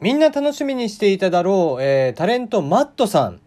[0.00, 3.38] みんな楽しみにしていただろう、えー、タレントマットさん、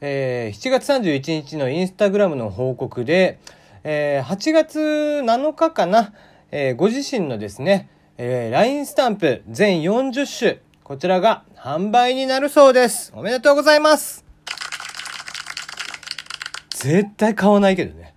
[0.00, 3.38] えー、7月31日のインスタグラムの報告で、
[3.84, 6.12] えー、8月7日かな、
[6.50, 7.88] えー、ご自身のですね、
[8.18, 13.12] えー、LINE スタンプ全40種、こちらが販売になるそうです。
[13.14, 14.24] おめでとうございます。
[16.70, 18.14] 絶対買わないけどね。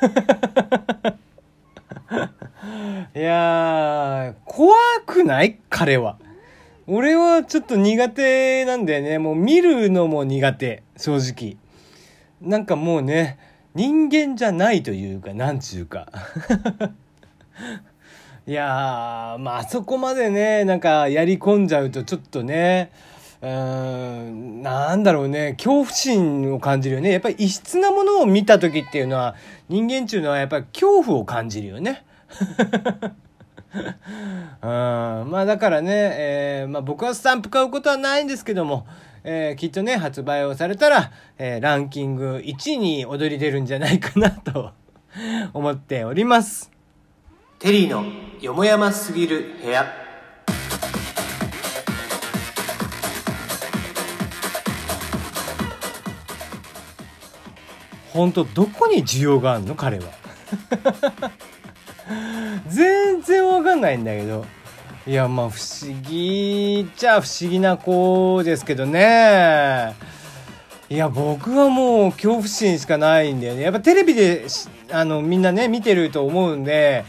[3.14, 4.74] いやー、怖
[5.04, 5.58] くない？
[5.68, 6.16] 彼は。
[6.86, 9.18] 俺はちょっと苦手なんだよね。
[9.18, 10.82] もう見るのも苦手。
[10.96, 11.56] 正直。
[12.42, 13.38] なんかもうね、
[13.74, 16.06] 人間じゃないというか、なんちゅうか。
[18.46, 22.90] いやー、まあ、あそこまでね、なんかやり込んじゃうとちょっとね、
[23.40, 27.12] うーん、なんだろうね、恐怖心を感じるよね。
[27.12, 29.34] やっぱり異質なものを見た時っていうのは、
[29.70, 32.04] 人間っていうのはやっぱり恐怖を感じるよね。
[33.74, 38.86] うんまあだからね、えーまあ、僕はスタンプ買うことはないんですけども、
[39.24, 44.70] えー、きっとね発売をされたら、えー、ランキング1位に躍り出るんじゃないかなと
[45.52, 46.70] 思っております。
[47.58, 48.04] テリーの
[48.40, 49.86] よもやますぎる部屋。
[58.12, 59.74] 本当どこに需要があるの？
[59.74, 60.04] 彼は
[62.68, 64.44] 全然わかんないんだけど。
[65.06, 69.94] いや、まあ不思議っちゃ不思議な子ですけどね。
[70.88, 73.62] いや、僕はもう恐怖心しかないんだよね。
[73.62, 74.46] やっぱテレビで、
[74.90, 77.04] あの、みんなね、見てると思うんで、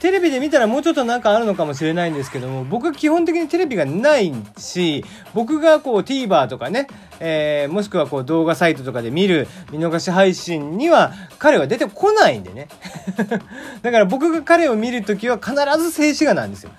[0.00, 6.86] テレビで見たらもうちょっとなんかあるのかもしれないんですけども、僕基本的にテレビがないし、僕がこう TVer とかね、
[7.20, 12.68] えー、もしくはこう動画サイトとかで見る見逃し配信には彼は出てこないんでね。
[13.82, 16.70] だから僕が彼を見るときは必ず静止画なんですよ。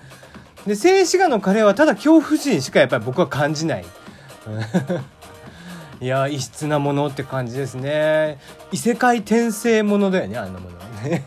[0.66, 3.84] で、静止画の彼はただ恐怖心しかやっぱり僕は感じない。
[6.00, 8.38] いや異質なものって感じですね。
[8.72, 11.22] 異世界転生ものだよね、あんなものはね。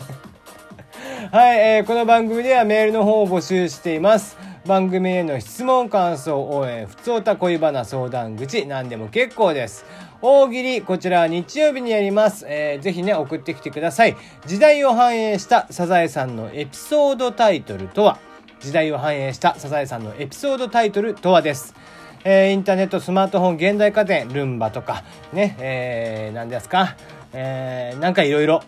[1.36, 4.38] はい、えー、この番組ではメールの方を募集しています。
[4.66, 9.84] 番組への質問、感想、応援、ふつおた恋バナ相談口、何でも結構です。
[10.22, 12.46] 大喜利、こちらは日曜日にやります。
[12.48, 14.16] えー、ぜひね、送ってきてください。
[14.46, 18.18] 時代を反映したサザエさんのエピソードタイトルとは
[18.62, 21.76] 時代を反映したサザエさんのエピソードタイトルとはです。
[22.24, 25.04] えー、インターネット、スマートフォン、現代家電、ルンバとか、
[25.34, 26.96] ね、えー、何ですか、
[27.34, 28.64] えー、なんかいろいろ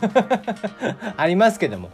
[1.16, 1.90] ありますけども、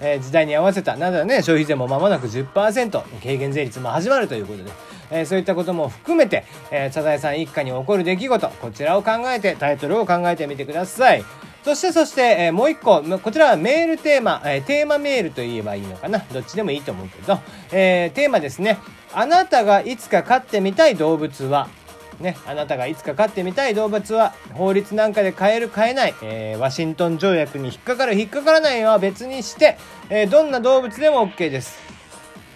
[0.00, 4.70] えー、時代に合わせた、なんだね、消費税も間もなく10%、軽減税率も始まるということで、
[5.10, 11.24] えー、そういったことも含めて、えー、サザエさん一家に起こる出来事、こちらを考えて、タイトルを考えてみてください。
[11.64, 16.22] そして、そして、えー、もう一個、こちらはメールテーマ、えー、テーマメールと言えばいいのかな。
[16.32, 17.38] どっちでもいいと思うけど、
[17.72, 18.78] えー、テーマですね。
[19.14, 21.68] あなたがいつか飼ってみたい動物は？
[22.20, 29.78] ね、あなたがいつか飼ってみたい動物は法律なんかで飼える飼えない、えー、ワシントン条約に引っかかる引っかからないは別にして、
[30.10, 31.78] えー、どんな動物でも OK です。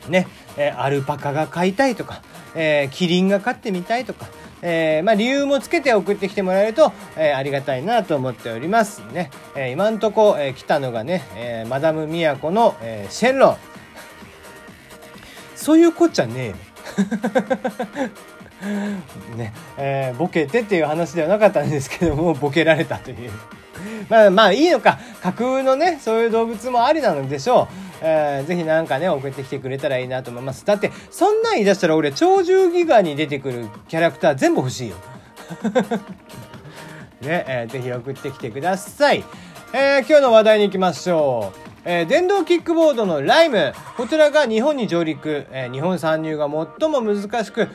[0.08, 0.26] ね、
[0.56, 2.22] えー、アルパカが飼いたいとか、
[2.54, 4.26] えキリンが飼ってみたいとか、
[4.62, 9.30] えー、まあ、理由もつけて送ってきてもらえると、えー、ありがたいなと思っておりますね。
[9.54, 13.56] えー、今んとこ、え来たのがね、えマダム宮古の、えシェンロン。
[15.54, 16.68] そういうこっちゃねえ。
[19.36, 23.30] ね、えー、ボケてっていう話ではなかったんですけども、ボケられたという。
[24.08, 24.98] まあまあいいのか。
[25.22, 27.74] 架空のね、そういう動物もありなのでしょう。
[28.00, 30.64] えー、ぜひなんかね、送ってきてくれたらいいなと思います。
[30.64, 34.96] だって、そんなん言い出したら俺、超獣ギガに出てくるキャラクター全部欲しいよ。
[37.22, 39.24] ね、えー、ぜひ送ってきてください。
[39.72, 41.68] えー、今日の話題に行きましょう。
[41.84, 43.72] えー、電動キックボードのライム。
[43.96, 45.46] こちらが日本に上陸。
[45.50, 46.48] えー、日本参入が
[46.78, 47.68] 最も難しく、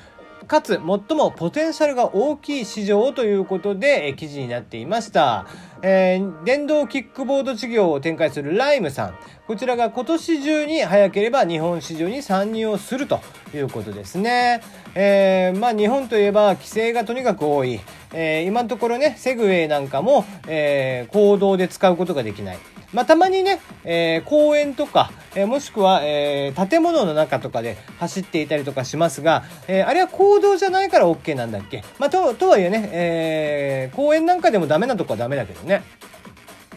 [0.48, 0.82] かつ最
[1.18, 5.46] もポテンシャルが大きい市場ということで、記事になっていました。
[5.86, 9.16] えー、電動キックボード事業を展開するライムさん。
[9.48, 13.20] こちらが今年中に早ければ日本市場に参入をすると
[13.54, 14.62] いうことですね。
[14.96, 17.82] えー、まあ日本といえば規制がとにかく多い。
[18.14, 22.58] えー、今のところね、セグウェイなんかも、えー、行動で使うことができない。
[22.94, 35.73] まあ、たまにね、えー、公園とか、えー、もしくは、えー、建物の中とかで走っていたりとかしますが、えー、あれは公道じゃないから OK なんだっけまあ、と、とはいえね、えー、公園なんかでもダメなとこはダメだけどね。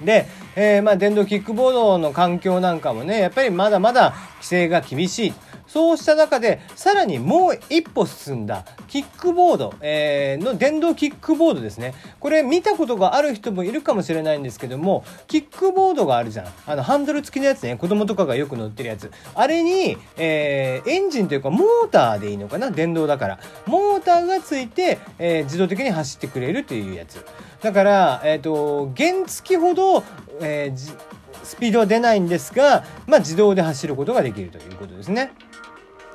[0.04, 5.34] で、えー、まあ、電動キックボードの環境なんかもね、やっぱりまだまだ規制が厳しい。
[5.66, 11.94] そうした中でさらにもう一歩進んだキックボード、えー、の電動キックボードですね。
[12.20, 16.46] これ見たことがある人もいるかもしれないんですけどもキックボードがあるじゃん。
[16.66, 17.76] あのハンドル付きのやつね。
[17.76, 19.10] 子供とかがよく乗ってるやつ。
[19.34, 22.70] あれに、えー、エンジンというかモーターでいいのかな？
[22.70, 23.38] 電動だから。
[23.66, 27.24] モーターがついて、えー、自動的に走ってくれるというやつ。
[27.62, 30.04] だから、えーと、原付ほど、
[30.40, 30.96] えー、
[31.46, 35.31] スピードは出ないんですが、まあ、自動で走ることができるということですね。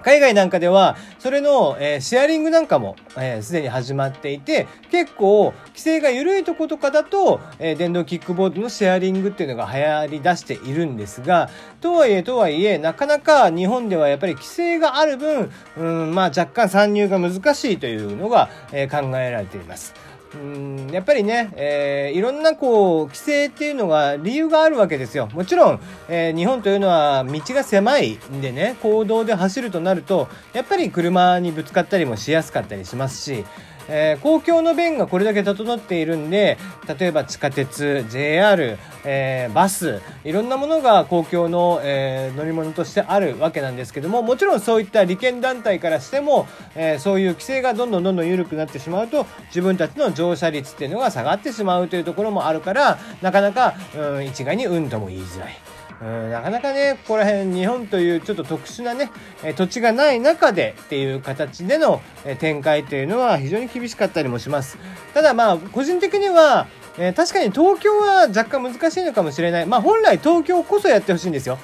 [0.02, 11.50] 海外なんかでは、それの、えー、シェアリングなんかも、えー、すでに始まっていて、結構、規制が緩いとことかだと、えー、電動キックボードのシェアリングっていうのが流行り出しているんですが、
[11.82, 19.94] とはいえ、とはいえ、なかなか日本ではやっぱり規制がある分、うん、まあ若干参入が難しいというのが、え、考えられています。
[20.34, 25.28] うんやっぱりね、えー、いろんなこう規制っていうのが理由があるわけですよ。
[25.34, 33.44] もちろん、えー、日本というのは道が狭いんでね公道で走るとなるとやっぱり車にぶつかったりもしやすかったりしますし
[33.90, 36.58] えー、公共の便がこれだけ整っているんで
[37.00, 55.81] 例えば地下鉄 JR、えー、バスいろんなものが公共の、えー、乗り物としてあるわけなんですけどももちろんそういった利権団体からしても、えそういう規制がどんどんどんどん緩くなってしまうと自分たちの乗車率っていうのが下がってしまうというところもあるからなかなか、うん、一概にうんとも言いづらい。
[56.02, 59.12] うんなかなかねここら辺日本というちょっと特殊なね
[59.56, 62.02] 土地がない中でっていう形での
[62.40, 64.78] 展開というのは非常に厳しかったりもします
[65.14, 66.68] ただまあ個人的には
[66.98, 69.66] え、確かに東京は若干難しいのかもしれない。
[69.66, 71.58] まあ本来東京こそやってほしいんですよ。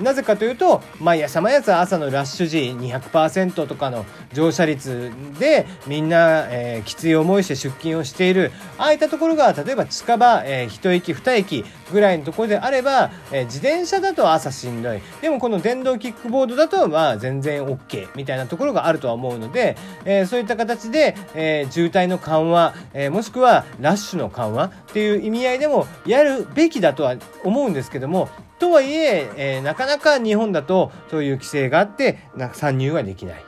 [0.00, 8.50] なぜかというと毎朝毎朝朝のラッシュ時200%とかの乗車率でみんな、えー、きつい思いして出勤をしている。
[8.78, 15.00] ああいったところが例えば近場、えー、1駅2駅ぐらいのところであれば、えー、自転車だと朝しんどい。
[15.20, 28.28] でもこの電動キックボードだとまあ全然 OK みたいなところがあるとは思うので、えー、そういった形で、えー、渋滞の緩和、えー、もしくはラッシュの緩和っていう意味合いでもやるべきだとは思うんですけども
[28.64, 33.44] とはいええー、なかなか日本だとそういう規制があってな参入はできない。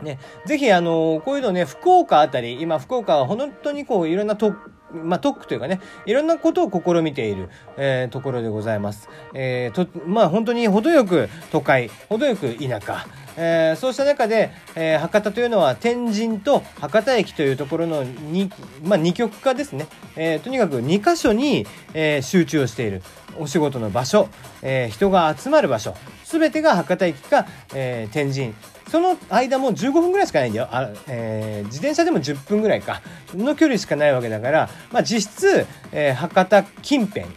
[0.00, 9.08] ね、ぜひあのこういうのね福岡あたり今福岡は本当にこういろんな特まあ、特区というかね、いろんなことを試みている、えー、ところでございます。
[9.34, 13.06] えー、と、まあ、本当に程よく都会、程よく田舎、
[13.36, 18.52] えー、そうした中で、えー、博多というのは天神と博多駅というところの 2,、
[18.84, 19.86] まあ、二極化ですね、
[20.16, 23.02] えー、とにかく2箇所に、えー、集中をしている。
[23.38, 24.28] お仕事の場所、
[24.60, 25.94] えー、人が集まる場所。
[26.24, 28.54] 全てが博多駅か、えー、天神。
[28.92, 30.68] その間も15分ぐらいしかないんだよ。
[30.70, 33.00] あ、えー、自転車でも10分ぐらいか。
[33.32, 37.28] の距離しかないわけだから、まあ、実質、えー、博多近辺っ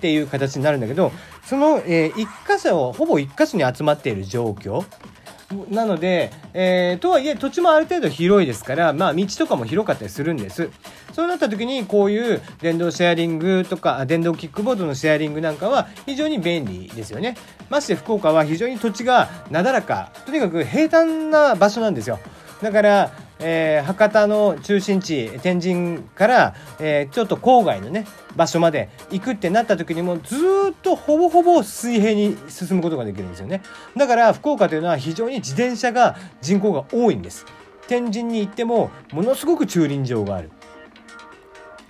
[0.00, 1.12] ていう形になるんだけど
[1.44, 4.84] その、えー、1箇所をほぼ1箇所に集まっている状況。
[5.70, 10.70] なので、えー、とはいえ土地もある程度広いですから、まあ道とかも広かったりするんです。
[11.12, 17.36] そうなった時にこういう電動シェアリングとか電動キックボードのシェアリングなんかは非常に便利ですよね。
[17.70, 22.18] まして福岡は非常に土地がなだらか、とにかく平坦な場所なんですよ。
[22.62, 23.12] だから、
[23.46, 30.34] えー、博多の中心地天神から、えー、ちょっと郊外のね場所まで行くってなった時にもず
[30.70, 33.62] っとほぼほぼ水平に進むことができるんですよね。
[33.96, 37.44] だから福岡というのは非常に自転車が人口が多いんです。
[37.86, 40.50] 天神に行ってもものすごく駐輪場がある。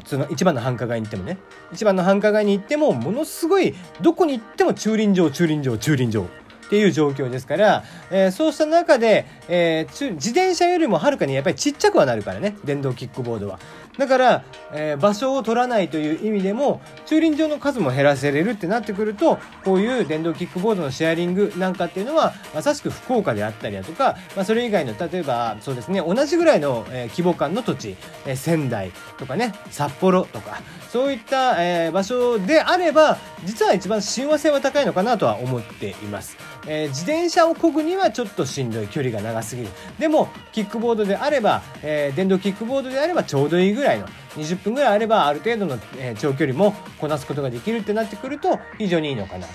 [0.04, 1.38] その一番の繁華街に行ってもね。
[1.72, 6.26] 一番の繁華街に行ってもものすごいどこに行っても駐輪場駐輪場駐輪場。
[6.66, 13.58] っていう状況ですから、えー、そうした中で、えー、自転車よりもはるかにやっぱりちっちゃくはなるからね電動キックボードは。
[13.98, 36.36] だから、えー、場所を取らないという意味でも駐輪場の数も減らせれるってなってくるとこういう電動キックボードのシェアリングなんかっていうのはまさしく福岡であったりだとか、まあ、それ以外の例えばそうですね同じぐらいの、えー、規模感の土地、えー、仙台とかね札幌とかそういった、えー、場所であれば実は一番親和性は高いのかなとは思っています。
[36.66, 39.68] えー、自転車を漕ぐにはちょっとしんどい距離が長すぎる
[39.98, 44.06] でもキックボードであれば、えー、電動キックボードであればちょうどいいぐらいの
[44.36, 49.52] 20分ぐらいあればある程度の、え、長距離もこなすことができるってなってくると非常にいいのかなと。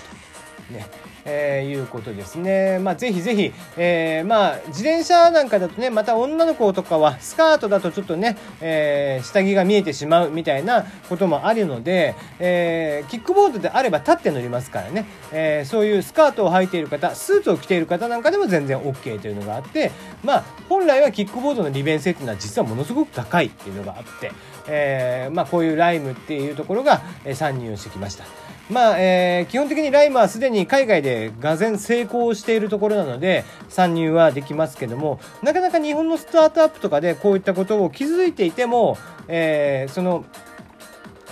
[0.72, 2.78] ねえー、いうことですね。
[2.78, 19.90] まあ、ぜひぜひ、えー、まあ、自転車なんかだとね、また女の子とかは、スカートだとちょっとね、えー、下着が見えてしまうみたいなこともあるので、えー、キックボードであれば立って乗りますからね、えー、そういうスカートを履いている方、スーツを着ている方なんかでも全然 OK というのがあって、
[20.24, 24.32] まあ、本来はキックボードの利便性っていうのは実はものすごく高いっていうのがあって、
[24.68, 27.02] えー、まあ、こういうライムっていうところが
[27.34, 28.49] 参入してきました。
[28.70, 38.96] まあ、えー、基本的にライムはすでに海外でがぜ成功しているところなので参入はできますけどもなかなか日本のスタートアップとかでこういったことを気づいていても、
[39.26, 40.24] えー、その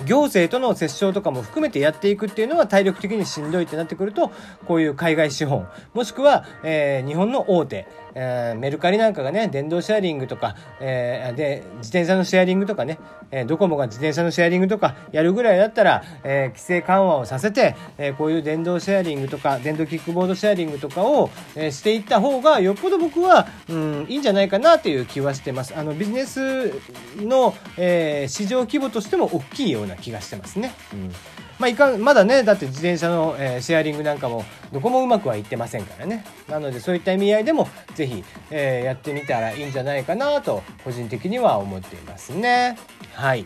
[0.05, 4.31] 行政との折衝とかも含めてやっていくっていうのは体力的にしんどいってなってくると
[4.67, 7.89] こういう海外資本もしくは、えー、日本の大手
[8.21, 12.99] えー、メルカリなんかがね、電動シェアリングとか、えー、で、自転車のシェアリングとかね、
[13.31, 25.75] えー、ドコモが自転車のシェアリングとかやるぐらいだったら、え、規制緩和をさせて、え、こういう電動シェアリングとか、電動キックボードシェアリングとかを、え、していった方が、よっぽど僕は、うん、いいんじゃないかなという気はしてます。
[25.77, 26.73] あの、ビジネス
[27.19, 30.73] の、え、市場規模としても大きいような気がしてますね。
[30.93, 31.13] うん
[31.59, 42.79] まあ、いかんまだねだって自転車の、えー、シェアリングなんかもどこもうまくはいってませんからねなのでそういった意味合いでも是非、えー、やってみたらいいんじゃないかなと個人的には思っていますね
[43.15, 43.45] はい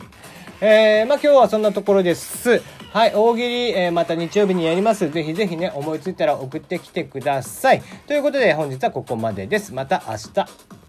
[0.60, 5.10] えー、まあ今日はそんなところですはい、大喜利、えー、また日曜日にやります。
[5.10, 7.82] ぜひぜひね、思いついたら送ってきてください。
[8.06, 9.72] ということで、本日はここまでです。
[9.72, 10.81] また明日。